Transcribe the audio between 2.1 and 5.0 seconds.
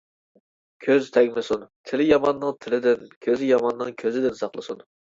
ياماننىڭ تىلىدىن، كۆزى ياماننىڭ كۆزىدىن ساقلىسۇن.